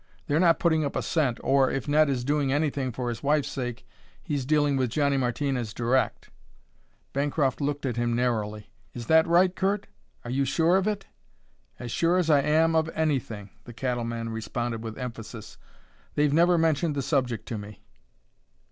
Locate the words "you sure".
10.31-10.75